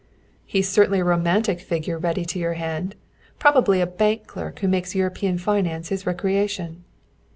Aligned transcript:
"He's 0.47 0.67
certainly 0.67 0.99
a 1.01 1.03
romantic 1.03 1.59
figure 1.59 1.99
ready 1.99 2.25
to 2.25 2.39
your 2.39 2.53
hand. 2.53 2.95
Probably 3.37 3.81
a 3.81 3.85
bank 3.85 4.25
clerk 4.25 4.57
who 4.57 4.67
makes 4.67 4.95
European 4.95 5.37
finance 5.37 5.89
his 5.89 6.07
recreation." 6.07 6.83